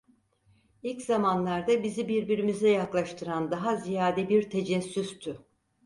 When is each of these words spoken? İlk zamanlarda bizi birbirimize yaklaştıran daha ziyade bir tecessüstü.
İlk 0.83 1.01
zamanlarda 1.01 1.83
bizi 1.83 2.07
birbirimize 2.07 2.69
yaklaştıran 2.69 3.51
daha 3.51 3.75
ziyade 3.75 4.29
bir 4.29 4.49
tecessüstü. 4.49 5.39